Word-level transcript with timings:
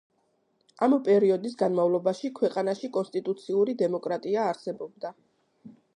ამ 0.85 0.95
პერიოდის 1.07 1.57
განმავლობაში 1.59 2.33
ქვეყანაში 2.39 2.91
კონსტიტუციური 2.97 3.77
დემოკრატია 3.83 4.51
არსებობდა. 4.55 5.13